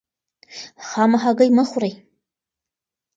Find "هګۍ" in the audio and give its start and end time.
1.23-1.49